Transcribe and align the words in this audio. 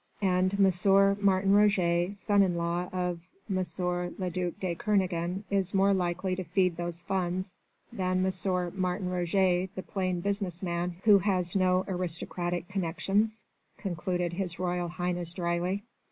"And 0.23 0.55
M. 0.55 1.15
Martin 1.23 1.53
Roget 1.53 2.15
son 2.15 2.41
in 2.41 2.55
law 2.55 2.89
of 2.91 3.21
M. 3.47 3.57
le 3.57 4.29
duc 4.31 4.59
de 4.59 4.73
Kernogan 4.73 5.43
is 5.51 5.75
more 5.75 5.93
likely 5.93 6.35
to 6.37 6.43
feed 6.43 6.75
those 6.75 7.01
funds 7.01 7.55
than 7.93 8.25
M. 8.25 8.71
Martin 8.75 9.09
Roget 9.09 9.69
the 9.75 9.83
plain 9.83 10.19
business 10.21 10.63
man 10.63 10.95
who 11.03 11.19
has 11.19 11.55
no 11.55 11.85
aristocratic 11.87 12.67
connexions," 12.67 13.43
concluded 13.77 14.33
His 14.33 14.57
Royal 14.57 14.87
Highness 14.87 15.33
dryly. 15.33 15.83